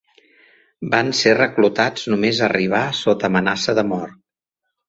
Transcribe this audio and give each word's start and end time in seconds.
Van 0.93 1.11
ser 1.19 1.33
reclutats 1.39 2.07
només 2.13 2.41
arribar 2.49 2.83
sota 3.03 3.31
amenaça 3.33 3.81
de 3.83 3.85
mort. 3.95 4.21